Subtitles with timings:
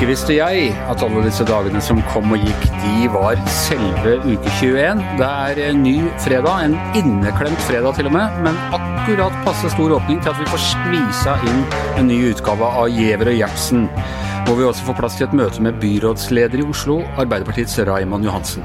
[0.00, 4.52] Ikke visste jeg at alle disse dagene som kom og gikk, de var selve uke
[4.56, 5.02] 21.
[5.18, 5.92] Det er en ny
[6.24, 10.46] fredag, en inneklemt fredag til og med, men akkurat passe stor åpning til at vi
[10.48, 11.60] får skvisa inn
[12.00, 13.84] en ny utgave av Giæver og Gjertsen.
[14.46, 18.64] Hvor vi også får plass til et møte med byrådsleder i Oslo, Arbeiderpartiets Raymond Johansen.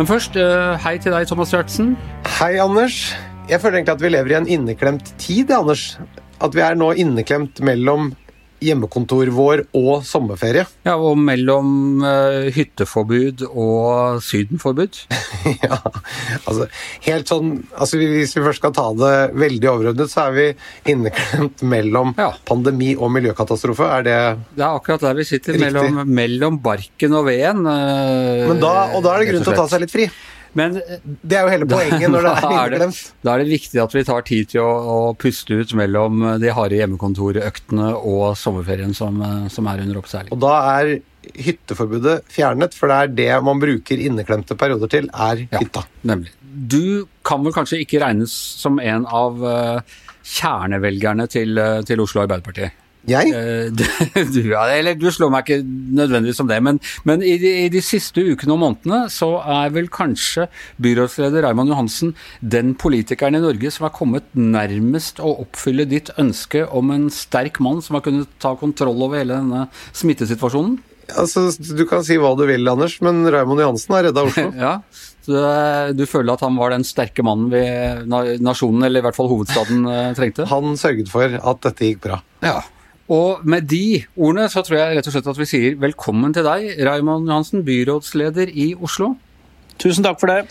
[0.00, 1.94] Men først, eh, hei til deg, Thomas Gjertsen.
[2.40, 3.14] Hei, Anders.
[3.46, 5.96] Jeg føler egentlig at vi lever i en inneklemt tid, Anders.
[6.42, 8.16] At vi er nå inneklemt mellom
[8.64, 10.64] hjemmekontor vår og sommerferie.
[10.86, 15.00] Ja, og mellom uh, hytteforbud og sydenforbud.
[15.66, 15.78] ja,
[16.44, 16.68] altså
[17.04, 20.46] helt sånn altså Hvis vi først skal ta det veldig overordnet, så er vi
[20.94, 22.30] inneklemt mellom ja.
[22.48, 23.88] pandemi og miljøkatastrofe.
[23.98, 24.20] Er det
[24.54, 27.66] Det er akkurat der vi sitter, mellom, mellom, barken og veden.
[27.66, 30.08] Uh, Men da, og da er det grunn til å ta seg litt fri.
[30.58, 33.00] Men det er jo hele poenget når det er inneklemt.
[33.26, 36.52] Da er det viktig at vi tar tid til å, å puste ut mellom de
[36.54, 39.18] harde hjemmekontorøktene og sommerferien som,
[39.52, 40.32] som, er under oppseiling.
[40.34, 40.94] Og da er
[41.44, 45.84] hytteforbudet fjernet, for det er det man bruker inneklemte perioder til, er hytta.
[45.84, 46.34] Ja, nemlig.
[46.44, 52.22] Du kan vel kanskje ikke regnes som en av uh, kjernevelgerne til, uh, til Oslo
[52.22, 52.68] Arbeiderparti?
[53.10, 53.32] Jeg?
[53.36, 53.84] Eh, du,
[54.32, 57.82] du, eller du slår meg ikke nødvendigvis som det, men, men i, de, i, de,
[57.84, 60.48] siste ukene og månedene så er vel kanskje
[60.84, 66.64] byrådsleder Raymond Johansen den politikeren i Norge som har kommet nærmest å oppfylle ditt ønske
[66.72, 70.80] om en sterk mann som har kunnet ta kontroll over hele denne smittesituasjonen?
[71.12, 74.46] Altså, Du kan si hva du vil, Anders, men Raymond Johansen har redda Oslo.
[74.66, 74.78] ja,
[75.26, 75.42] så
[75.96, 77.60] Du føler at han var den sterke mannen vi,
[78.40, 80.48] nasjonen, eller i hvert fall hovedstaden, eh, trengte?
[80.48, 82.22] Han sørget for at dette gikk bra.
[82.44, 82.62] Ja,
[83.12, 86.46] og med de ordene så tror jeg rett og slett at vi sier velkommen til
[86.46, 89.12] deg, Raymond Johansen, byrådsleder i Oslo.
[89.82, 90.46] Tusen takk for det.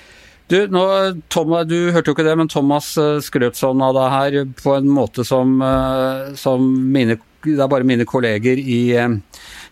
[0.51, 0.83] Du, nå,
[1.31, 4.75] Thomas, du hørte jo ikke det, men Thomas eh, skrøt sånn av deg her på
[4.75, 7.15] en måte som, eh, som mine,
[7.47, 9.15] det er bare mine kolleger i eh,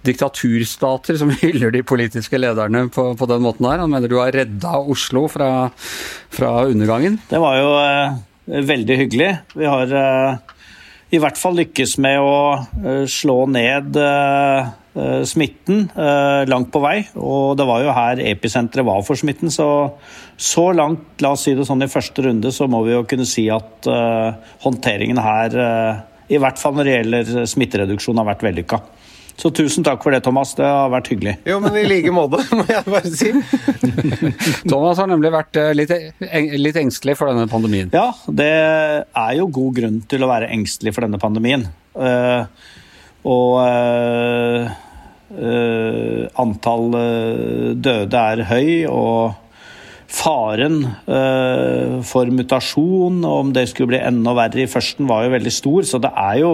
[0.07, 3.83] diktaturstater som hyller de politiske lederne på, på, den måten her.
[3.83, 5.51] Han mener du har redda Oslo fra,
[6.33, 7.19] fra undergangen?
[7.29, 9.31] Det var jo eh, veldig hyggelig.
[9.59, 10.55] Vi har eh,
[11.11, 15.89] i hvert fall lykkes med å eh, slå ned eh, eh, smitten
[16.47, 16.97] langt på vei.
[17.19, 19.67] Og det var jo her episenteret var for smitten, så
[20.41, 23.27] så langt, la oss si det sånn i første runde, så må vi jo kunne
[23.29, 23.85] si at
[24.63, 25.53] håndteringen her,
[26.33, 28.79] i hvert fall når det gjelder smittereduksjon, har vært vellykka.
[29.41, 30.53] Så tusen takk for det, Thomas.
[30.53, 31.33] Det har vært hyggelig.
[31.49, 33.31] Jo, men i like måte, må jeg bare si.
[34.71, 35.93] Thomas har nemlig vært eh, litt,
[36.61, 37.89] litt, engstelig for denne pandemien.
[37.95, 41.65] Ja, det er jo god grunn til å være engstelig for denne pandemien.
[41.97, 42.45] Uh,
[43.25, 44.69] og uh,
[45.33, 46.85] uh, antall
[47.81, 49.39] døde er høy, og
[50.11, 50.81] faren
[52.03, 55.87] for mutasjon, og om det skulle bli enda verre i førsten, var jo veldig stor.
[55.87, 56.49] Så det er jo,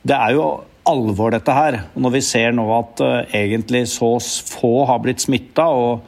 [0.00, 0.46] det er jo
[0.90, 1.78] alvor, dette her.
[1.94, 6.02] Når vi ser nå at uh, egentlig så få har blitt smitta, og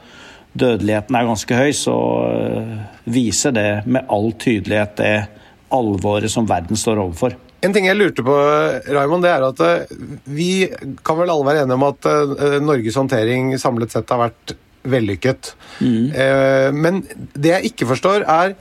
[0.53, 1.95] dødeligheten er ganske høy, så
[2.27, 2.75] uh,
[3.09, 5.15] viser det med all tydelighet det
[5.73, 7.37] alvoret som verden står overfor.
[7.63, 8.35] En ting jeg lurte på,
[8.91, 10.67] Raymond, det er at uh, vi
[11.05, 12.09] kan vel alle være enige om at
[12.63, 15.53] Norges håndtering samlet sett har vært vellykket.
[15.79, 16.09] Mm.
[16.75, 16.97] Men
[17.31, 18.51] det jeg ikke forstår, er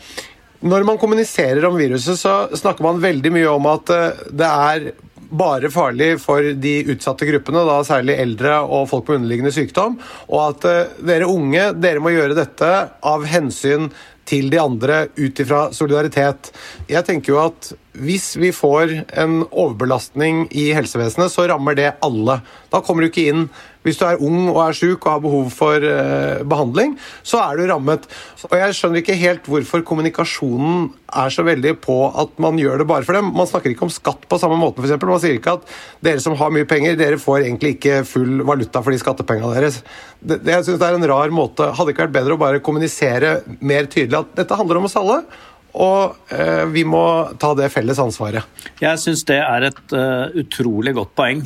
[0.62, 3.90] når man kommuniserer om viruset, så snakker man veldig mye om at
[4.30, 4.86] det er
[5.32, 9.98] bare farlig for de utsatte gruppene, da særlig eldre og folk med underliggende sykdom.
[10.28, 12.72] Og at uh, dere unge dere må gjøre dette
[13.12, 13.90] av hensyn
[14.28, 16.52] til de andre ut ifra solidaritet.
[16.90, 22.38] Jeg tenker jo at hvis vi får en overbelastning i helsevesenet, så rammer det alle.
[22.72, 23.48] Da kommer du ikke inn
[23.82, 26.94] hvis du er ung og er sjuk og har behov for uh, behandling,
[27.26, 28.06] så er du rammet.
[28.48, 32.88] Og Jeg skjønner ikke helt hvorfor kommunikasjonen er så veldig på at man gjør det
[32.88, 33.32] bare for dem.
[33.36, 34.96] Man snakker ikke om skatt på samme måte, f.eks.
[35.02, 35.70] Man sier ikke at
[36.04, 39.80] dere som har mye penger, dere får egentlig ikke full valuta for de skattepengene deres.
[40.20, 41.72] Det, det, jeg synes det er en rar måte.
[41.76, 45.22] Hadde ikke vært bedre å bare kommunisere mer tydelig at dette handler om oss alle?
[45.72, 47.02] Og eh, vi må
[47.40, 48.44] ta det felles ansvaret.
[48.82, 51.40] Jeg syns det er et uh, utrolig godt poeng.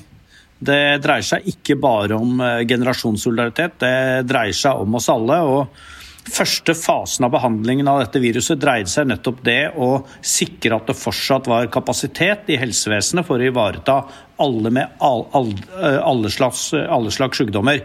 [0.58, 5.40] Det dreier seg ikke bare om eh, generasjonssolidaritet, det dreier seg om oss alle.
[5.44, 5.82] og
[6.26, 9.90] Første fasen av behandlingen av dette viruset dreide seg nettopp det å
[10.24, 14.00] sikre at det fortsatt var kapasitet i helsevesenet for å ivareta
[14.42, 17.84] alle med eh, alle slags, alle slags sykdommer.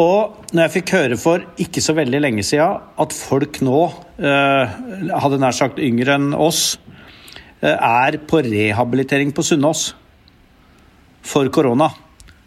[0.00, 3.80] Og når jeg fikk høre for ikke så veldig lenge siden at folk nå,
[4.24, 4.76] eh,
[5.20, 6.78] hadde nær sagt yngre enn oss,
[7.60, 9.90] er på rehabilitering på Sunnaas
[11.26, 11.90] for korona,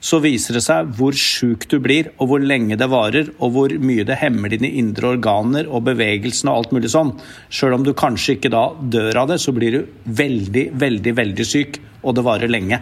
[0.03, 3.75] så viser det seg hvor sjuk du blir, og hvor lenge det varer, og hvor
[3.79, 7.13] mye det hemmer dine indre organer og bevegelsen og alt mulig sånn.
[7.47, 11.47] Sjøl om du kanskje ikke da dør av det, så blir du veldig, veldig, veldig
[11.47, 12.81] syk, og det varer lenge.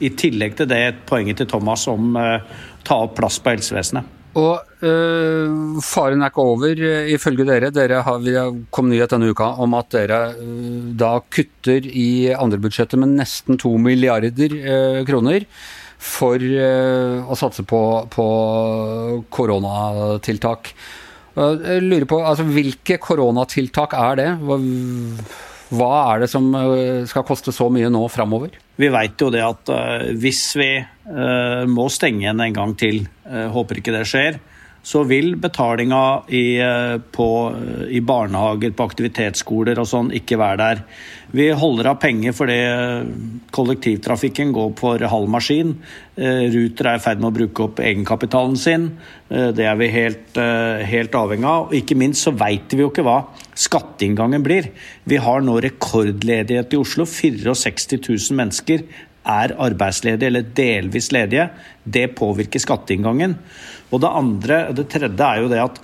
[0.00, 2.28] I tillegg til det poenget til Thomas om å
[2.84, 4.23] ta opp plass på helsevesenet.
[4.34, 6.82] Og øh, faren er ikke over,
[7.14, 7.70] ifølge dere.
[7.74, 13.14] Dere har, kom nyhet denne uka om at dere øh, da kutter i andrebudsjettet med
[13.20, 15.46] nesten to milliarder øh, kroner
[16.04, 17.80] for å satse på,
[18.12, 18.24] på
[19.32, 20.74] koronatiltak.
[21.34, 24.26] Jeg lurer på, altså, Hvilke koronatiltak er det?
[24.44, 24.58] Hva,
[25.74, 26.48] hva er det som
[27.10, 28.54] skal koste så mye nå framover?
[28.80, 33.04] Vi vet jo det at uh, hvis vi uh, må stenge igjen en gang til,
[33.24, 34.38] håper ikke det skjer,
[34.84, 36.60] så vil betalinga i,
[37.16, 37.28] på,
[37.88, 40.82] i, barnehager, på aktivitetsskoler og sånn ikke være der.
[41.34, 42.58] Vi holder av penger fordi
[43.54, 45.72] kollektivtrafikken går for halv maskin.
[46.14, 48.90] Ruter er i ferd med å bruke opp egenkapitalen sin.
[49.28, 51.66] Det er vi helt, helt avhengig av.
[51.70, 53.22] Og ikke minst så vet vi jo ikke hva
[53.56, 54.68] skatteinngangen blir.
[55.08, 57.08] Vi har nå rekordledighet i Oslo.
[57.08, 58.86] 64 000 mennesker
[59.24, 61.48] er arbeidsledige eller delvis ledige.
[61.84, 63.36] Det påvirker skatteinngangen.
[63.90, 65.80] Og det andre, det tredje er jo det at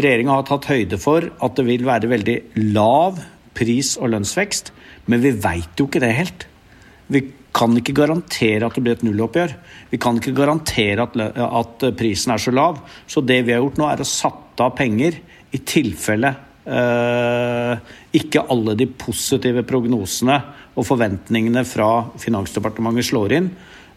[0.00, 2.38] regjeringa har tatt høyde for at det vil være veldig
[2.72, 3.20] lav
[3.56, 4.70] pris- og lønnsvekst,
[5.10, 6.46] men vi veit jo ikke det helt.
[7.10, 7.24] Vi
[7.56, 9.56] kan ikke garantere at det blir et nulloppgjør.
[9.90, 12.78] Vi kan ikke garantere at, at prisen er så lav.
[13.10, 15.18] Så det vi har gjort nå, er å satte av penger
[15.50, 16.30] i tilfelle
[16.70, 20.38] eh, ikke alle de positive prognosene
[20.78, 21.90] og forventningene fra
[22.20, 23.50] Finansdepartementet slår inn.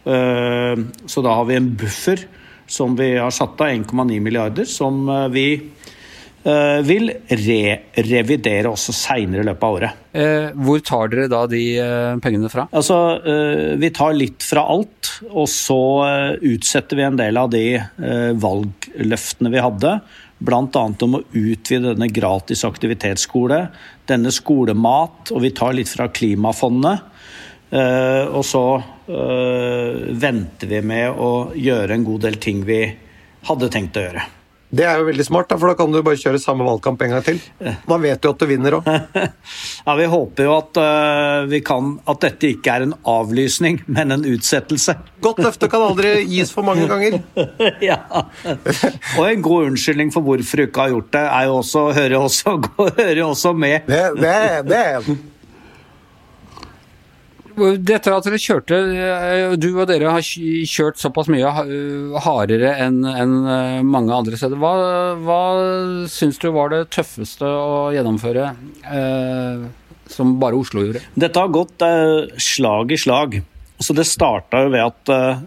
[0.03, 2.25] Eh, så da har vi en buffer
[2.67, 9.43] som vi har satt av 1,9 milliarder, som eh, vi eh, vil re-revidere også seinere
[9.43, 9.99] i løpet av året.
[10.13, 11.63] Hvor tar dere da de
[12.21, 12.67] pengene fra?
[12.69, 12.97] Altså,
[13.81, 15.79] Vi tar litt fra alt, og så
[16.37, 17.79] utsetter vi en del av de
[18.37, 19.95] valgløftene vi hadde.
[20.43, 20.83] Bl.a.
[21.05, 23.61] om å utvide denne gratis aktivitetsskole,
[24.09, 27.09] denne skolemat, og vi tar litt fra Klimafondet.
[27.73, 32.83] Og så øh, venter vi med å gjøre en god del ting vi
[33.47, 34.27] hadde tenkt å gjøre.
[34.73, 37.11] Det er jo veldig smart, da, for da kan du bare kjøre samme valgkamp en
[37.13, 37.41] gang til.
[37.61, 38.87] Da vet du at du vinner òg.
[39.85, 44.15] ja, vi håper jo at, uh, vi kan, at dette ikke er en avlysning, men
[44.15, 44.95] en utsettelse.
[45.23, 47.19] Godt løfte kan aldri gis for mange ganger.
[47.89, 47.99] ja.
[49.19, 52.17] Og en god unnskyldning for hvorfor du ikke har gjort det, er jo også, hører,
[52.23, 52.57] også,
[53.03, 53.85] hører også med.
[53.85, 54.33] Det, det,
[54.73, 55.32] det
[57.55, 61.49] dette at dere kjørte, eh, du og dere har kjørt såpass mye
[62.25, 64.59] hardere enn eh, mange andre steder.
[64.59, 64.73] Hva,
[65.21, 65.39] hva
[66.11, 68.51] syns du var det tøffeste å gjennomføre,
[68.89, 69.65] eh,
[70.13, 71.03] som bare Oslo gjorde?
[71.15, 73.41] Dette har gått eh, slag i slag.
[73.83, 75.43] Så det starta jo ved at eh,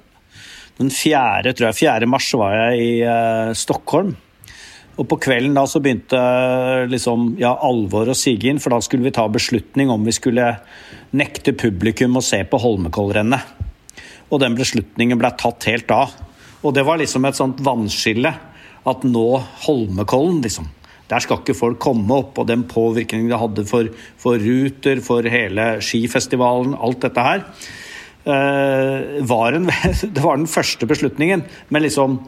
[0.80, 1.54] den 4.
[1.56, 2.08] tror jeg, 4.
[2.10, 4.16] mars var jeg i eh, Stockholm.
[4.96, 6.18] Og på kvelden da så begynte
[6.88, 10.54] liksom, ja, alvoret å sige inn, for da skulle vi ta beslutning om vi skulle
[11.16, 13.54] nekte publikum å se på Holmenkollrennet.
[14.30, 16.06] Og den beslutningen ble tatt helt da.
[16.66, 18.32] Og det var liksom et sånt vannskille.
[18.86, 19.26] At nå
[19.66, 20.68] Holmenkollen, liksom.
[21.10, 22.38] Der skal ikke folk komme opp.
[22.38, 23.90] Og den påvirkningen det hadde for,
[24.20, 27.44] for Ruter, for hele skifestivalen, alt dette her.
[28.26, 29.70] Uh, var en,
[30.16, 31.46] det var den første beslutningen.
[31.70, 32.20] Men liksom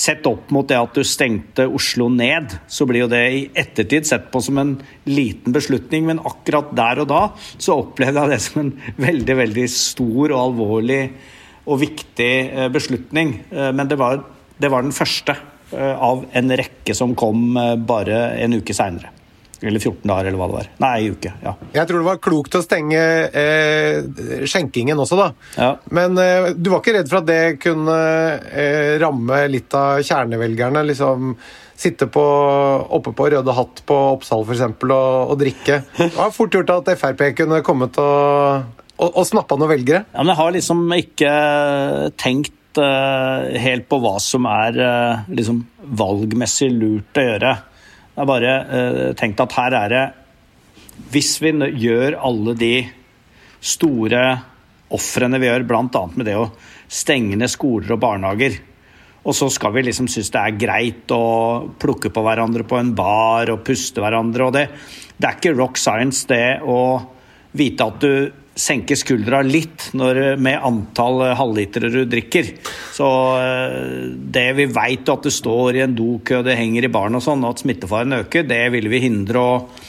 [0.00, 4.08] Sett opp mot det at du stengte Oslo ned, så blir jo det i ettertid
[4.08, 4.72] sett på som en
[5.10, 7.20] liten beslutning, men akkurat der og da
[7.58, 8.72] så opplevde jeg det som en
[9.08, 11.02] veldig, veldig stor og alvorlig
[11.66, 13.36] og viktig eh, beslutning.
[13.52, 14.22] Eh, men det var,
[14.56, 17.52] det var den første eh, av en rekke som kom
[17.84, 19.12] bare en uke seinere.
[19.60, 20.68] Eller 14 dager, eller hva det var.
[20.80, 21.32] Nei, ei uke.
[21.44, 21.54] ja.
[21.74, 25.26] Jeg tror det var klokt å stenge eh, skjenkingen også, da.
[25.56, 25.70] Ja.
[25.92, 27.96] Men eh, du var ikke redd for at det kunne
[28.48, 30.86] eh, ramme litt av kjernevelgerne?
[30.90, 31.34] liksom
[31.80, 32.22] Sitte på,
[32.92, 34.66] oppe på Røde Hatt på Oppsal f.eks.
[34.84, 35.78] Og, og drikke.
[35.96, 40.02] Det var fort gjort at Frp kunne kommet og, og, og snappa noen velgere.
[40.12, 41.32] Ja, men jeg har liksom ikke
[42.20, 45.62] tenkt uh, helt på hva som er uh, liksom
[46.02, 47.56] valgmessig lurt å gjøre.
[48.10, 50.06] Jeg har bare uh, tenkt at her er det
[51.12, 51.52] Hvis vi
[51.84, 52.74] gjør alle de
[53.60, 54.24] store
[54.90, 56.02] ofrene vi gjør, bl.a.
[56.16, 56.50] med det å
[56.90, 58.56] stenge ned skoler og barnehager,
[59.20, 62.94] og så skal vi liksom synes det er greit å plukke på hverandre på en
[62.96, 64.64] bar og puste hverandre og det.
[65.14, 66.80] Det er ikke rock science, det å
[67.52, 72.52] vite at du senke skuldra litt når, med antall halvlitere du drikker.
[72.94, 73.08] Så
[73.40, 77.18] eh, det vi veit at det står i en dokø og det henger i baren
[77.18, 79.40] og sånn, at smittefaren øker, det ville vi hindre.
[79.40, 79.84] og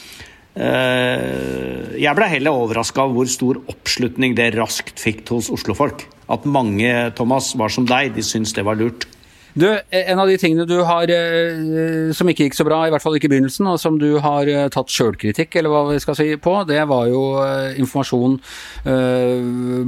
[0.56, 6.08] eh, jeg ble heller overraska av hvor stor oppslutning det raskt fikk hos oslofolk.
[6.32, 9.10] At mange Thomas, var som deg, de syntes det var lurt.
[9.54, 13.04] Du, En av de tingene du har eh, som ikke gikk så bra, i hvert
[13.04, 16.18] fall ikke i begynnelsen, og som du har eh, tatt sjølkritikk eller hva vi skal
[16.18, 18.40] si på, det var jo eh, informasjon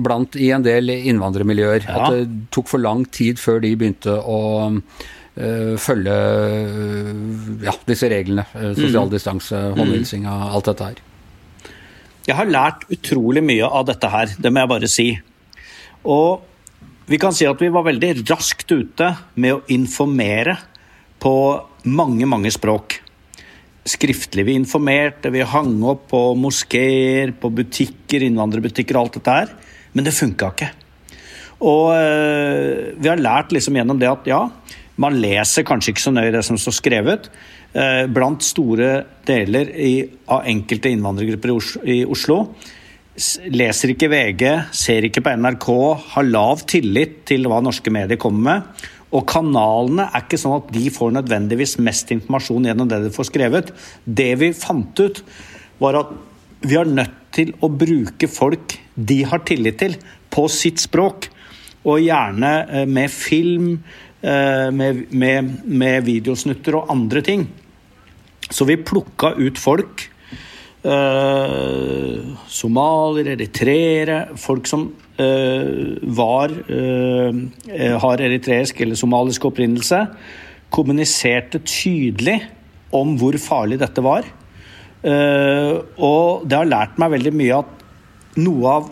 [0.04, 1.88] blant i en del innvandrermiljøer.
[1.88, 1.96] Ja.
[1.96, 4.70] At det tok for lang tid før de begynte å
[5.34, 6.16] følge
[7.66, 8.46] ja, disse reglene.
[8.78, 9.14] Sosial mm.
[9.16, 11.02] distanse, håndhilsing, alt dette her.
[12.28, 15.08] Jeg har lært utrolig mye av dette her, det må jeg bare si.
[16.06, 16.44] Og
[17.06, 20.56] vi kan si at vi var veldig raskt ute med å informere
[21.24, 21.34] på
[21.92, 23.00] mange, mange språk.
[23.84, 29.52] Skriftlig vi informerte, vi hang opp på moskeer, på butikker, innvandrerbutikker og alt dette her.
[29.94, 30.70] Men det funka ikke.
[31.64, 34.46] Og øh, vi har lært liksom gjennom det at ja,
[35.00, 37.28] man leser kanskje ikke så nøye det som står skrevet.
[37.74, 38.94] Eh, blant store
[39.28, 39.94] deler i,
[40.32, 42.46] av enkelte innvandrergrupper i Oslo
[43.14, 44.44] leser ikke VG,
[44.74, 45.70] ser ikke på NRK,
[46.16, 48.86] har lav tillit til hva norske medier kommer med.
[49.14, 53.30] Og kanalene er ikke sånn at de får nødvendigvis mest informasjon gjennom det de får
[53.30, 53.70] skrevet.
[54.04, 55.22] Det vi fant ut,
[55.82, 56.16] var at
[56.64, 59.98] vi er nødt til å bruke folk de har tillit til,
[60.34, 61.30] på sitt språk.
[61.86, 63.76] Og gjerne eh, med film,
[64.24, 67.46] eh, med, med, med videosnutter og andre ting.
[68.50, 70.08] Så vi plukka ut folk
[70.84, 74.82] Uh, somaliere, eritreere, folk som
[75.16, 77.38] uh, var uh,
[78.04, 80.02] har eritreisk eller somalisk opprinnelse,
[80.76, 82.42] kommuniserte tydelig
[82.92, 84.28] om hvor farlig dette var.
[85.04, 88.86] og det har lært meg veldig mye at noe av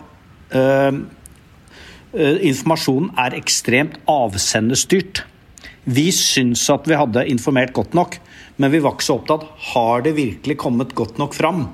[2.50, 5.22] informasjonen er ekstremt avsenderstyrt.
[5.84, 8.18] Vi syns at vi hadde informert godt nok,
[8.58, 11.64] men vi var ikke så opptatt har det virkelig kommet godt nok fram.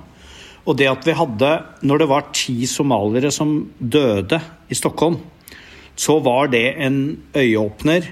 [0.68, 1.50] Og det at vi hadde
[1.88, 5.16] Når det var ti somaliere som døde i Stockholm,
[5.98, 8.04] så var det en øyeåpner.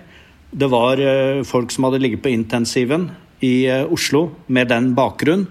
[0.51, 3.11] Det var eh, folk som hadde ligget på intensiven
[3.45, 5.45] i eh, Oslo med den bakgrunn,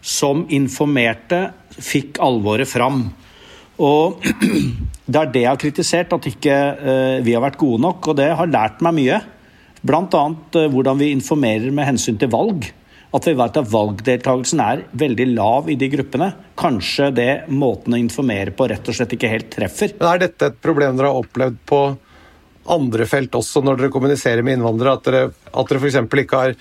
[0.00, 3.04] som informerte, fikk alvoret fram.
[3.78, 4.24] Og
[5.12, 8.10] det er det jeg har kritisert, at ikke eh, vi har vært gode nok.
[8.10, 9.20] Og det har lært meg mye.
[9.86, 10.24] Bl.a.
[10.72, 12.64] hvordan vi informerer med hensyn til valg
[13.14, 16.32] at vi vet at valgdeltakelsen er veldig lav i de gruppene.
[16.58, 19.94] Kanskje det måten å informere på rett og slett ikke helt treffer.
[20.00, 21.80] Men Er dette et problem dere har opplevd på
[22.74, 24.98] andre felt også, når dere kommuniserer med innvandrere?
[24.98, 26.00] At dere, at dere f.eks.
[26.26, 26.56] ikke har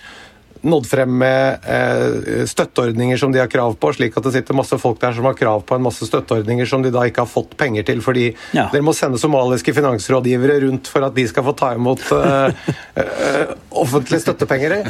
[0.65, 4.77] nådd frem med eh, støtteordninger som de har krav på, slik at det sitter masse
[4.81, 7.55] folk der som har krav på en masse støtteordninger som de da ikke har fått
[7.60, 8.67] penger til, fordi ja.
[8.74, 13.55] dere må sende somaliske finansrådgivere rundt for at de skal få ta imot eh, eh,
[13.86, 14.79] offentlige støttepenger?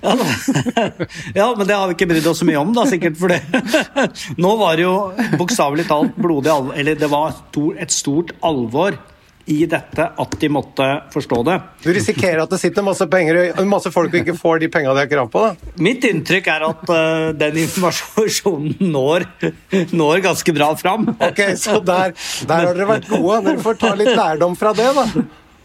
[0.00, 0.14] Ja,
[1.34, 3.18] ja, men det har vi ikke brydd oss så mye om, da, sikkert.
[3.20, 3.42] For det.
[4.42, 4.94] Nå var det jo
[5.36, 7.34] bokstavelig talt blodig alvor Eller det var
[7.76, 8.96] et stort alvor
[9.48, 11.56] i dette at de måtte forstå det.
[11.84, 14.94] Du risikerer at det sitter masse penger og masse folk og ikke får de pengene
[14.96, 15.44] de har krav på?
[15.46, 15.72] da?
[15.84, 19.26] Mitt inntrykk er at uh, den informasjonen når,
[19.96, 21.08] når, ganske bra fram.
[21.28, 22.14] Ok, Så der,
[22.48, 23.42] der har dere vært gode.
[23.48, 25.06] Dere får ta litt lærdom fra det, da.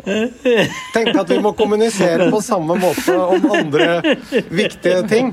[0.04, 4.16] Tenk at vi må kommunisere på samme måte om andre
[4.52, 5.32] viktige ting.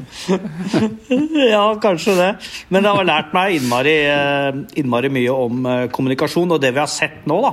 [1.51, 2.31] Ja, kanskje det.
[2.71, 6.55] Men det har lært meg innmari, eh, innmari mye om eh, kommunikasjon.
[6.55, 7.53] Og det vi har sett nå, da,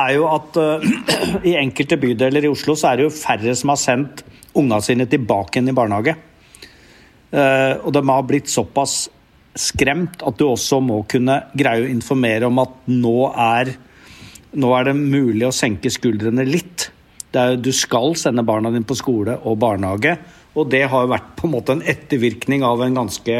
[0.00, 0.84] er jo at uh,
[1.50, 4.22] i enkelte bydeler i Oslo så er det jo færre som har sendt
[4.58, 6.16] unga sine tilbake igjen i barnehage.
[7.32, 9.06] Uh, og de har blitt såpass
[9.58, 13.74] skremt at du også må kunne greie å informere om at nå er,
[14.56, 16.88] nå er det mulig å senke skuldrene litt.
[17.32, 20.16] Er, du skal sende barna dine på skole og barnehage.
[20.58, 23.38] Og det har vært på en måte en ettervirkning av en ganske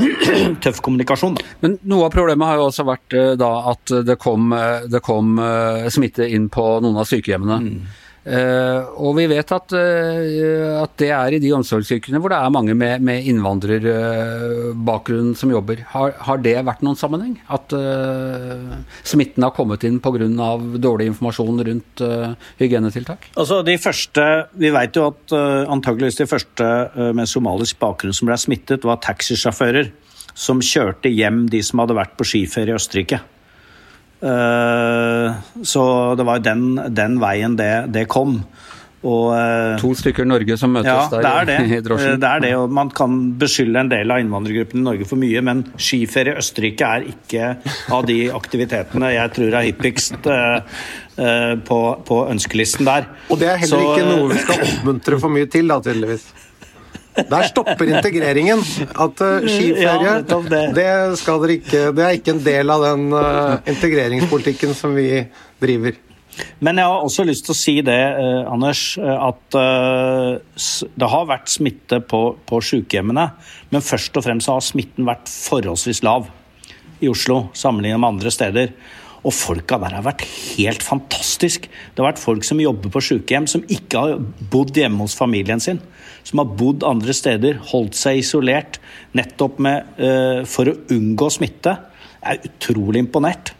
[0.64, 1.38] tøff kommunikasjon.
[1.64, 5.02] Men noe av problemet har jo også vært eh, da at det kom, eh, det
[5.04, 7.60] kom eh, smitte inn på noen av sykehjemmene.
[7.64, 8.03] Mm.
[8.24, 12.52] Uh, og vi vet at, uh, at, det er i de omsorgsyrkene hvor det er
[12.54, 15.82] mange med, med innvandrerbakgrunn uh, som jobber.
[15.92, 17.36] Har, har, det vært noen sammenheng?
[17.52, 17.68] At
[19.04, 20.16] smitten har kommet inn pga.
[20.80, 22.00] dårlig informasjon rundt
[22.60, 23.28] hygienetiltak?
[23.36, 25.32] Altså de første, Vi vet jo at
[25.68, 26.64] antageligvis de første
[27.16, 29.86] med somalisk bakgrunn som ble smittet, var taxisjåfører
[30.34, 33.20] som kjørte hjem de som hadde vært på skiferie i Østerrike.
[34.22, 35.82] Eh, så
[36.18, 38.38] det var den, den veien det, det kom.
[39.04, 42.16] Og, eh, to stykker Norge som møtes ja, der det i drosjen.
[42.22, 45.42] Det er det, og Man kan beskylde en del av innvandrergruppen i Norge for mye,
[45.44, 47.50] men skiferie i Østerrike er ikke
[47.92, 50.56] av de aktivitetene jeg tror er hyppigst uh,
[51.20, 53.10] uh, på, på, ønskelisten der.
[53.28, 56.26] Og det er heller Så, ikke noe vi skal oppmuntre for mye til, da, tydeligvis.
[57.14, 58.62] Der stopper integreringen.
[58.90, 60.62] At uh, skiferie, ja, det.
[60.74, 60.88] Det,
[61.54, 65.22] ikke, det, er ikke en del av den uh, integreringspolitikken som vi
[65.62, 66.00] driver.
[66.64, 71.28] Men jeg har også lyst til å si det, eh, Anders, at eh, det har
[71.30, 73.28] vært smitte på, på sykehjemmene.
[73.70, 76.28] Men først og fremst har smitten vært forholdsvis lav
[77.02, 78.74] i Oslo sammenlignet med andre steder.
[79.24, 81.68] Og folka der har vært helt fantastisk.
[81.68, 84.18] Det har vært folk som jobber på sykehjem, som ikke har
[84.52, 85.80] bodd hjemme hos familien sin.
[86.24, 88.80] Som har bodd andre steder, holdt seg isolert
[89.16, 91.76] nettopp med, uh, for å unngå smitte.
[92.24, 93.52] Er utrolig imponert.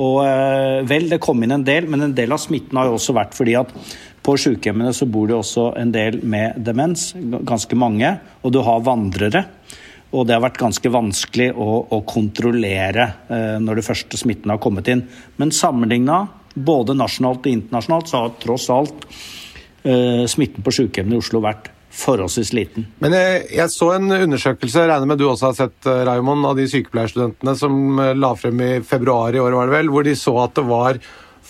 [0.00, 2.98] Og uh, vel, det kom inn en del, men en del av smitten har jo
[2.98, 3.72] også vært fordi at
[4.20, 8.12] på sykehjemmene så bor det også en del med demens, ganske mange,
[8.44, 9.46] og du har vandrere.
[10.10, 14.60] Og det har vært ganske vanskelig å, å kontrollere eh, når det første smitten har
[14.62, 15.04] kommet inn.
[15.38, 16.24] Men sammenligna
[16.54, 19.06] både nasjonalt og internasjonalt så har tross alt
[19.86, 22.86] eh, smitten på sykehjemmene i Oslo vært forholdsvis liten.
[23.02, 26.58] Men jeg, jeg, så en undersøkelse, regner med du også har sett, eh, Raymond, av
[26.58, 30.14] de sykepleierstudentene som eh, la frem i februar i år, var det vel, hvor de
[30.18, 31.00] så at det var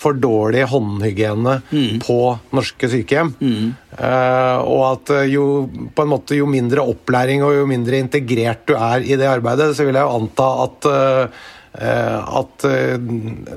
[0.01, 1.99] for dårlig håndhygiene mm.
[2.01, 2.17] på
[2.57, 3.35] norske sykehjem.
[3.37, 3.67] Mm.
[3.93, 5.45] Uh, og at eh, jo,
[5.93, 9.75] på en måte, jo mindre opplæring og jo mindre integrert du er i det arbeidet,
[9.77, 12.65] så vil jeg jo anta at, uh, at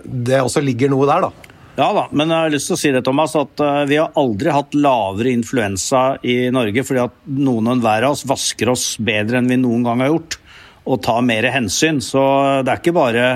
[0.04, 1.53] det også ligger noe der, da.
[1.74, 4.52] Ja da, men jeg har lyst til å si det, Thomas, at vi har aldri
[4.54, 9.40] hatt lavere influensa i Norge fordi at noen og enhver av oss vasker oss bedre
[9.40, 10.38] enn vi noen gang har gjort
[10.84, 11.98] og tar mer hensyn.
[12.04, 12.22] Så
[12.62, 13.26] det er ikke bare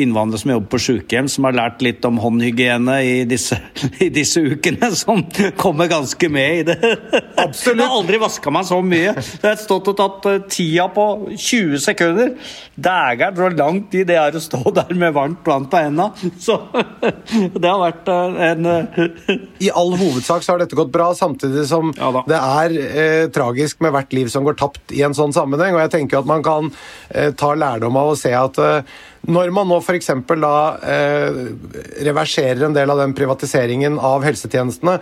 [0.00, 3.58] innvandrere som jobber på sykehjem, som har lært litt om håndhygiene i disse,
[4.06, 5.24] i disse ukene, som
[5.60, 6.78] kommer ganske med i det.
[7.36, 7.82] Absolutt.
[7.82, 9.12] Jeg har aldri vaska meg så mye.
[9.12, 11.06] Jeg har stått og tatt eh, tida på
[11.36, 12.32] 20 sekunder.
[12.74, 16.10] Dægeren, hvor lang tid det er å stå der med varmt vann på henda.
[16.40, 16.58] Så
[17.02, 21.66] det har vært eh, en eh, I all hovedsak så har dette gått bra, samtidig
[21.68, 25.34] som ja, det er eh, tragisk med hvert liv som går tapt i en sånn
[25.36, 25.76] sammenheng.
[25.76, 26.72] Og jeg tenker at man kan
[27.10, 29.00] eh, ta lærdom av å se at eh,
[29.30, 30.10] når man nå f.eks.
[30.42, 31.44] da eh,
[32.08, 34.98] reverserer en del av den privatiseringen av helsetjenestene,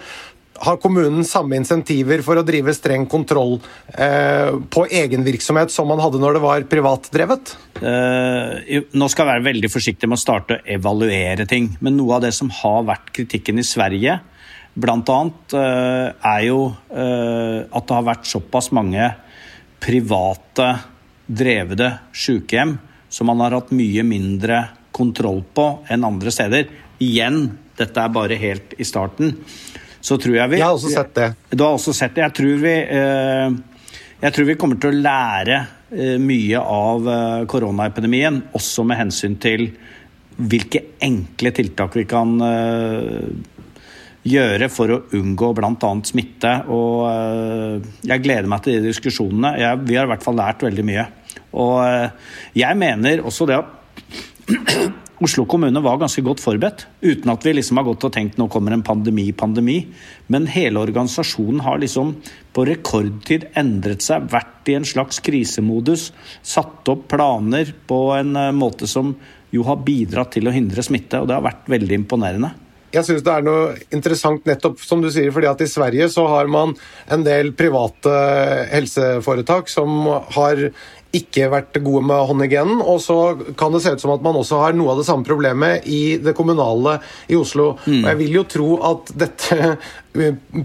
[0.61, 3.55] har kommunen samme insentiver for å drive streng kontroll
[3.95, 7.55] eh, på egen virksomhet som man hadde når det var privatdrevet?
[7.81, 11.73] Eh, nå skal jeg være veldig forsiktig med å starte å evaluere ting.
[11.81, 14.19] Men noe av det som har vært kritikken i Sverige,
[14.77, 15.19] bl.a.,
[15.57, 16.61] eh, er jo
[16.93, 19.09] eh, at det har vært såpass mange
[19.81, 20.71] private
[21.25, 22.77] drevede sykehjem
[23.11, 24.63] som man har hatt mye mindre
[24.95, 26.71] kontroll på enn andre steder.
[27.03, 27.43] Igjen,
[27.79, 29.35] dette er bare helt i starten.
[30.01, 31.29] Så tror jeg vi Jeg har også sett det.
[31.51, 32.25] Du har også sett det.
[32.25, 33.93] Jeg tror vi, eh,
[34.23, 35.59] jeg tror vi kommer til å lære
[35.93, 39.69] eh, mye av eh, koronaepidemien, også med hensyn til
[40.41, 42.31] hvilke enkle tiltak vi kan
[44.25, 45.91] gjøre for å unngå bl.a.
[46.09, 46.53] smitte.
[46.73, 47.05] Og
[48.09, 49.51] jeg gleder meg til de diskusjonene.
[49.61, 51.05] Jeg, vi har i hvert fall lært veldig mye.
[51.57, 53.77] Og eh, jeg mener også det at
[55.21, 58.47] Oslo kommune var ganske godt forberedt, uten at vi liksom har gått og tenkt nå
[58.49, 59.83] kommer en pandemi, pandemi.
[60.33, 62.15] Men hele organisasjonen har liksom
[62.57, 66.07] på rekordtid endret seg, vært i en slags krisemodus.
[66.41, 69.13] Satt opp planer på en eh, måte som
[69.53, 72.55] jo har bidratt til å hindre smitte, og det har vært veldig imponerende.
[72.91, 76.25] Jeg syns det er noe interessant nettopp som du sier, fordi at i Sverige så
[76.27, 76.73] har man
[77.13, 78.15] en del private
[78.73, 80.71] helseforetak som har
[81.17, 82.83] ikke vært gode med håndhygienen.
[82.85, 83.19] Og så
[83.59, 86.19] kan det se ut som at man også har noe av det samme problemet i
[86.23, 86.99] det kommunale
[87.31, 87.73] i Oslo.
[87.87, 88.03] Mm.
[88.03, 89.75] Og jeg vil jo tro at dette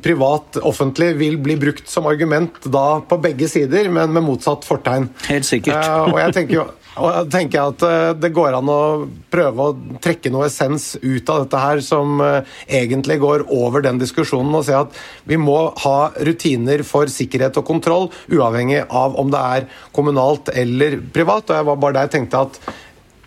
[0.06, 5.10] privat-offentlig vil bli brukt som argument da på begge sider, men med motsatt fortegn.
[5.30, 5.86] Helt sikkert.
[5.86, 8.82] Uh, og jeg tenker jo og jeg tenker at eh, Det går an å
[9.34, 14.00] prøve å trekke noe essens ut av dette her som eh, egentlig går over den
[14.02, 14.96] diskusjonen, og se at
[15.28, 21.02] vi må ha rutiner for sikkerhet og kontroll, uavhengig av om det er kommunalt eller
[21.16, 21.50] privat.
[21.50, 22.62] og jeg var bare der jeg tenkte at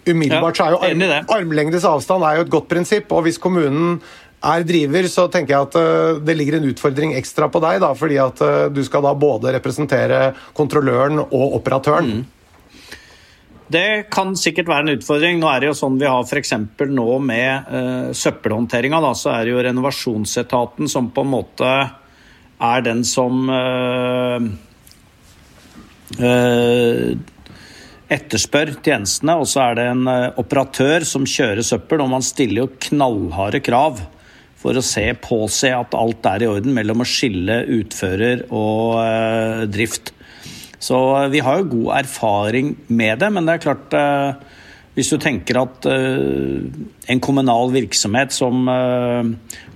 [0.08, 1.02] Umiddelbart så er jo arm,
[1.34, 3.10] armlengdes avstand er jo et godt prinsipp.
[3.12, 3.98] og Hvis kommunen
[4.40, 7.82] er driver, så tenker jeg at eh, det ligger en utfordring ekstra på deg.
[7.84, 8.40] da, fordi at
[8.72, 12.14] du skal da både representere kontrolløren og operatøren.
[12.22, 12.26] Mm.
[13.68, 15.40] Det kan sikkert være en utfordring.
[15.40, 16.54] Nå er det jo sånn vi har f.eks.
[16.88, 19.00] nå med uh, søppelhåndteringa.
[19.12, 21.72] Så er det jo renovasjonsetaten som på en måte
[22.58, 24.40] er den som uh,
[26.16, 27.12] uh,
[28.08, 29.36] etterspør tjenestene.
[29.36, 30.04] Og så er det en
[30.40, 34.00] operatør som kjører søppel, og man stiller jo knallharde krav
[34.58, 40.16] for å se, påse at alt er i orden mellom å skille utfører og drift.
[40.82, 44.56] Så eh, vi har jo god erfaring med det, men det er klart eh,
[44.98, 46.58] hvis du tenker at uh,
[47.06, 48.66] en kommunal virksomhet som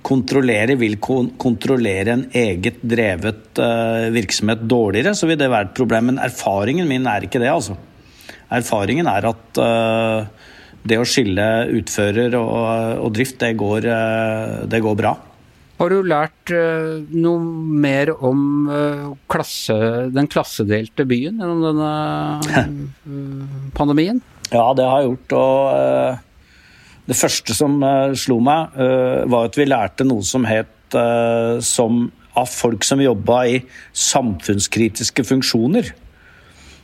[0.03, 3.61] kontrollerer, vil kon kontrollere en eget drevet
[4.11, 6.09] virksomhet dårligere, så vil det være et problem.
[6.11, 7.77] Men erfaringen min er ikke det, altså.
[8.51, 9.63] Erfaringen er at
[10.83, 11.47] det å skille
[11.79, 13.87] utfører og drift, det går,
[14.67, 15.15] det går, bra.
[15.83, 16.47] Har du lært
[17.11, 17.39] noe
[17.83, 18.69] mer om
[19.27, 19.75] klasse,
[20.15, 21.89] den klassedelte byen gjennom denne
[23.75, 24.21] pandemien?
[24.53, 25.35] Ja, det har jeg gjort.
[25.41, 27.83] og Det første som
[28.15, 28.79] slo meg,
[29.27, 30.95] var at vi lærte noe som het
[31.67, 32.05] som
[32.39, 33.59] av folk som jobba i
[33.91, 35.91] samfunnskritiske funksjoner.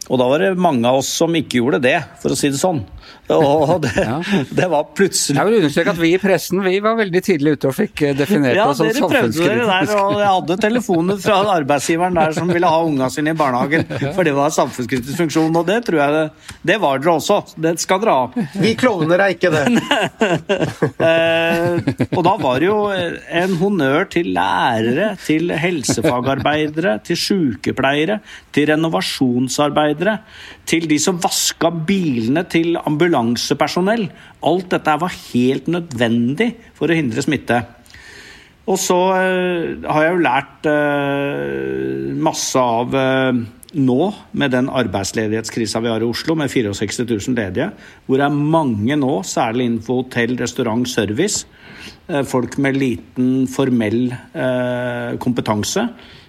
[0.09, 2.59] Og da var det mange av oss som ikke gjorde det, for å si det
[2.59, 2.83] sånn.
[3.29, 4.17] Og det, ja.
[4.49, 7.69] det var plutselig Jeg vil understreke at vi i pressen vi var veldig tidlig ute
[7.69, 9.97] og fikk eh, definert ja, oss som samfunnskritiske.
[9.99, 14.25] og jeg hadde telefoner fra arbeidsgiveren der som ville ha unga sine i barnehagen, for
[14.25, 15.53] det var samfunnskritisk funksjon.
[15.55, 16.23] Og det tror jeg det,
[16.71, 17.39] det var dere også.
[17.59, 18.45] Det skal dere ha.
[18.63, 19.65] Vi klovner er ikke det.
[21.09, 28.19] eh, og da var det jo en honnør til lærere, til helsefagarbeidere, til sykepleiere,
[28.55, 30.19] til renovasjonsarbeidere,
[30.69, 32.77] til de som vaska bilene til
[33.19, 34.07] ambulansepersonell.
[34.47, 37.61] Alt dette var helt nødvendig for å hindre smitte.
[38.69, 43.39] Og så uh, har jeg jo lært uh, masse av uh,
[43.79, 43.99] nå,
[44.37, 47.69] med den arbeidsledighetskrisa vi har i Oslo, med 64 000 ledige,
[48.05, 51.45] hvor det er mange nå, særlig innenfor hotell, restaurant, service,
[52.25, 54.09] folk med liten formell
[55.21, 55.83] kompetanse,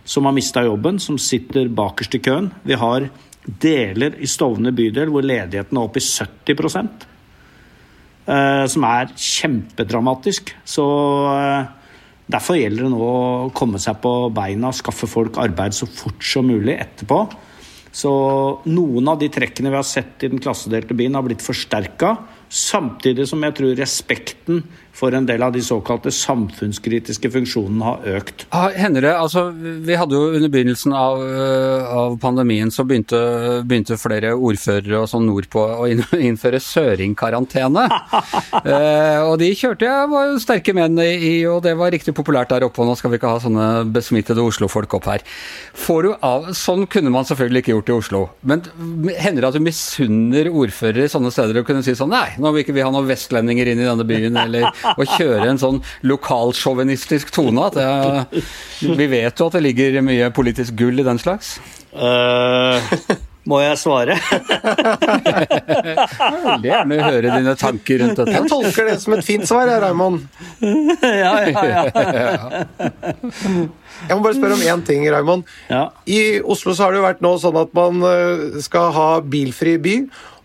[0.04, 2.50] som har mista jobben, som sitter bakerst i køen.
[2.68, 3.08] Vi har
[3.44, 6.88] deler i Stovner bydel hvor ledigheten er oppe i 70
[8.26, 10.54] eh, som er kjempedramatisk.
[10.68, 10.86] Så
[11.34, 11.76] eh,
[12.30, 16.46] Derfor gjelder det nå å komme seg på beina skaffe folk arbeid så fort som
[16.46, 17.24] mulig etterpå.
[17.90, 18.10] Så
[18.70, 22.14] noen av de trekkene vi har sett i den klassedelte byen, har blitt forsterka.
[22.46, 24.62] Samtidig som jeg tror respekten
[24.96, 28.46] for en del av de såkalte samfunnskritiske funksjonene har økt.
[28.76, 33.18] Hender det, altså Vi hadde jo under begynnelsen av, øh, av pandemien så begynte,
[33.66, 35.88] begynte, flere ordførere og sånn nordpå å
[36.28, 37.86] innføre søringkarantene.
[38.64, 42.52] eh, og de kjørte jeg var jo sterke menn i, og det var riktig populært
[42.52, 42.82] der oppe.
[42.82, 45.26] Og nå skal vi ikke ha sånne besmittede Oslo-folk opp her.
[45.86, 48.20] Får du av, Sånn kunne man selvfølgelig ikke gjort i Oslo.
[48.46, 48.64] Men
[49.20, 52.50] hender det at du misunner ordførere i sånne steder og kunne si sånn Nei, nå
[52.50, 54.66] vil ikke vi ha noen vestlendinger inn i denne byen, eller
[54.96, 57.70] å kjøre en sånn lokalsjåvinistisk tone.
[57.70, 58.44] At jeg,
[58.98, 61.58] vi vet jo at det ligger mye politisk gull i den slags.
[61.90, 62.78] Uh,
[63.48, 64.14] må jeg svare?
[66.20, 68.34] jeg vil gjerne høre dine tanker rundt dette.
[68.36, 70.26] Jeg tolker det som et fint svar, Raymond.
[70.60, 71.84] ja, ja,
[72.20, 72.64] ja.
[74.08, 75.48] Jeg må bare spørre om én ting, Raymond.
[75.70, 75.86] Ja.
[76.08, 79.76] I Oslo så har det jo vært nå sånn at man eh, skal ha bilfri
[79.82, 79.96] by.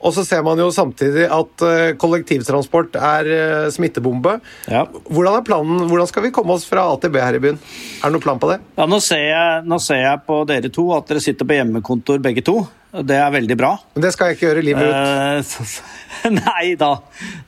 [0.06, 4.38] Og så ser man jo samtidig at eh, kollektivtransport er eh, smittebombe.
[4.70, 4.84] Ja.
[5.10, 5.88] Hvordan er planen?
[5.90, 7.58] Hvordan skal vi komme oss fra A til B her i byen?
[7.58, 8.60] Er det noen plan på det?
[8.78, 12.22] Ja, nå ser, jeg, nå ser jeg på dere to at dere sitter på hjemmekontor
[12.22, 12.60] begge to.
[12.96, 13.74] Det er veldig bra.
[13.96, 15.58] Men det skal jeg ikke gjøre livet ut.
[15.58, 16.94] Uh, nei da.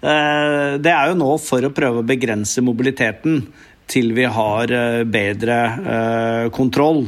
[0.01, 3.45] Uh, det er jo nå for å prøve å begrense mobiliteten
[3.87, 4.73] til vi har
[5.07, 7.05] bedre uh, kontroll.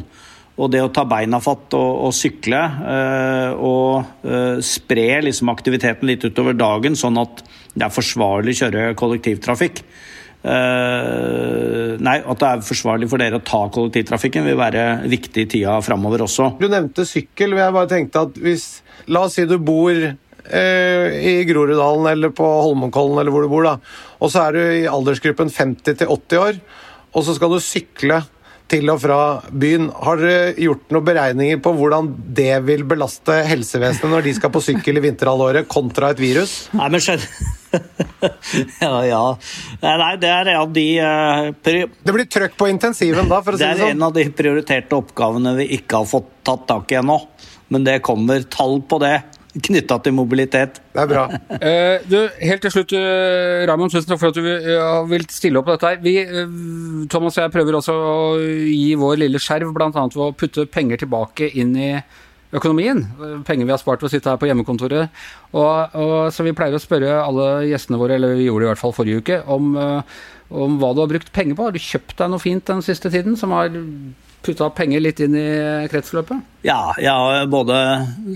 [0.60, 6.10] Og det å ta beina fatt og, og sykle eh, og eh, spre liksom aktiviteten
[6.10, 7.44] litt utover dagen, sånn at
[7.76, 9.84] det er forsvarlig å kjøre kollektivtrafikk.
[10.40, 15.50] Uh, nei, At det er forsvarlig for dere å ta kollektivtrafikken, vil være viktig i
[15.52, 16.54] tida framover også.
[16.62, 17.58] Du nevnte sykkel.
[17.60, 18.70] Jeg bare tenkte at hvis
[19.12, 23.68] La oss si du bor uh, i Groruddalen eller på Holmenkollen eller hvor du bor,
[23.68, 23.76] da.
[24.24, 26.60] Og så er du i aldersgruppen 50 til 80 år,
[27.12, 28.22] og så skal du sykle
[28.70, 29.90] til og fra byen.
[30.06, 34.62] Har dere gjort noen beregninger på hvordan det vil belaste helsevesenet når de skal på
[34.64, 36.60] sykkel i vinterhalvåret, kontra et virus?
[36.78, 37.56] Nei, men skjønner
[38.82, 39.24] ja, ja.
[39.84, 43.60] Nei, det er en av de uh, Det blir trøkk på intensiven da, for å
[43.60, 43.84] si det sånn?
[43.84, 47.20] Det er en av de prioriterte oppgavene vi ikke har fått tatt tak i ennå.
[47.70, 49.20] Men det kommer tall på det
[49.58, 50.80] knytta til mobilitet.
[50.94, 51.26] Det er bra.
[51.34, 55.60] uh, du, helt til slutt, uh, Raymond, tusen takk for at du uh, vil stille
[55.60, 55.90] opp på dette.
[55.90, 56.02] her.
[56.04, 59.90] Vi, Thomas og jeg prøver også å gi vår lille skjerv, bl.a.
[59.90, 61.92] ved å putte penger tilbake inn i
[62.56, 63.04] økonomien.
[63.46, 65.20] Penger vi har spart ved å sitte her på hjemmekontoret.
[65.54, 68.74] Og, og, så vi pleier å spørre alle gjestene våre, eller vi gjorde det i
[68.74, 69.76] hvert fall forrige uke, om,
[70.50, 71.68] om hva du har brukt penger på.
[71.70, 73.70] Har du kjøpt deg noe fint den siste tiden som har
[74.46, 75.50] putta penger litt inn i
[75.92, 76.46] kretsløpet?
[76.66, 77.76] Ja, jeg har både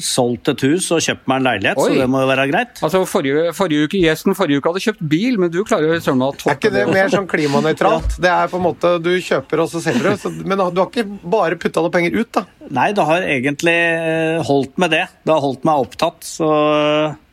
[0.03, 1.89] solgt et hus og kjøpt meg en leilighet, Oi.
[1.89, 2.79] så det må jo være greit.
[2.85, 6.23] Altså Forrige, forrige uke, Gjesten forrige uke hadde kjøpt bil, men du klarer jo søren
[6.23, 8.17] å toppe Er ikke det mer sånn klimanøytralt?
[8.23, 11.07] Det er på en måte du kjøper og så selger du, men du har ikke
[11.35, 12.45] bare putta noe penger ut, da?
[12.73, 15.03] Nei, det har egentlig eh, holdt med det.
[15.23, 16.51] Det har holdt meg opptatt, så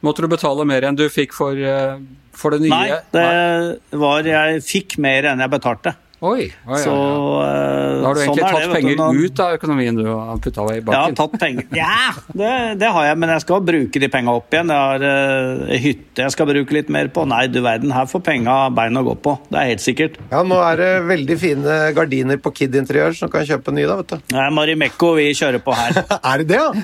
[0.00, 1.98] Måtte du betale mer enn du fikk for, eh,
[2.32, 2.72] for det nye?
[2.72, 5.92] Nei, det var Jeg fikk mer enn jeg betalte.
[6.20, 7.48] Oi, oi, Så ja, ja.
[7.48, 9.96] eh, Da har du sånn egentlig sånn tatt det, penger du, når- ut av økonomien
[9.96, 11.14] du har putta i Ja, banken?
[11.16, 11.64] tatt penger.
[11.72, 12.50] Ja, det,
[12.82, 14.68] det har jeg, men jeg skal bruke de penga opp igjen.
[14.68, 17.24] Jeg har uh, hytte jeg skal bruke litt mer på.
[17.30, 19.32] Nei, du verden, her får penga bein å gå på.
[19.48, 20.18] Det er helt sikkert.
[20.30, 23.96] Ja, Nå er det veldig fine gardiner på Kid Interiør, som kan kjøpe nye da,
[24.02, 24.20] vet du.
[24.36, 26.04] Er Marimekko vi kjører på her.
[26.30, 26.68] Er det det, ja?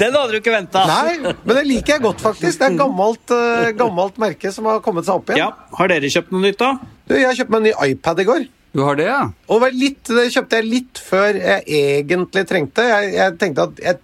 [0.00, 0.86] Den hadde du ikke venta!
[0.88, 2.56] Nei, men det liker jeg godt, faktisk.
[2.58, 5.44] Det er et gammelt, eh, gammelt merke som har kommet seg opp igjen.
[5.44, 6.72] Ja, Har dere kjøpt noe nytt, da?
[7.08, 8.46] Du, jeg kjøpte meg en ny iPad i går.
[8.74, 9.20] Du har det, ja?
[9.54, 12.86] Og litt, det kjøpte jeg litt før jeg egentlig trengte.
[12.88, 14.00] Jeg, jeg tenkte at jeg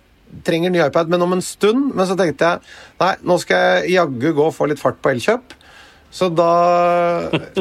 [0.47, 1.91] trenger ny iPad, men om en stund.
[1.97, 5.11] Men så tenkte jeg nei, nå skal jeg jaggu gå og få litt fart på
[5.15, 5.57] Elkjøp.
[6.15, 6.51] Så da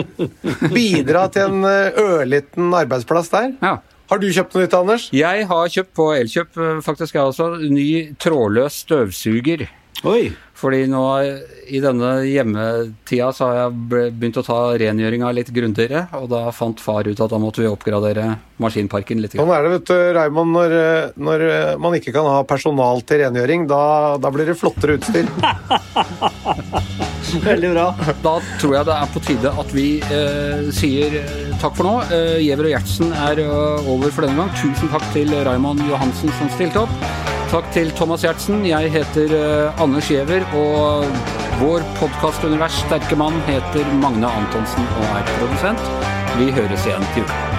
[0.75, 3.55] bidra til en eh, ørliten arbeidsplass der.
[3.61, 3.77] ja.
[4.09, 5.03] Har du kjøpt noe nytt, Anders?
[5.13, 9.67] Jeg har kjøpt på Elkjøp, eh, faktisk jeg også, ny trådløs støvsuger.
[10.07, 10.29] Oi.
[10.59, 11.01] Fordi nå
[11.71, 13.71] i denne hjemmetida så har jeg
[14.19, 17.69] begynt å ta rengjøringa litt grundigere, og da fant far ut at da måtte vi
[17.69, 18.25] oppgradere
[18.59, 19.33] maskinparken litt.
[19.39, 23.03] Sånn er det, vet du, Raymond, når, eh, når eh, man ikke kan ha personal
[23.07, 23.67] til rengjøring.
[23.71, 23.81] Da,
[24.19, 25.25] da blir det flottere utstyr.
[27.49, 27.87] Veldig bra.
[28.23, 31.95] Da tror jeg det er på tide at vi eh, sier eh, takk for nå.
[32.11, 34.51] Eh, Giæver og Gjertsen er eh, over for denne gang.
[34.59, 37.28] Tusen takk til Raymond Johansen som stilte opp.
[37.49, 38.59] Takk til Thomas Gjertsen.
[38.67, 41.07] Jeg heter eh, Anders Giæver, og
[41.57, 45.81] vår podkastunivers sterke mann heter Magne Antonsen og er produsent.
[46.37, 47.58] Vi høres igjen til jul.